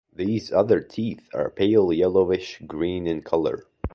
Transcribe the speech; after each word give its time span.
These 0.15 0.51
other 0.51 0.79
teeth 0.79 1.29
are 1.31 1.51
pale 1.51 1.93
yellowish 1.93 2.59
green 2.65 3.05
in 3.05 3.21
colour. 3.21 3.67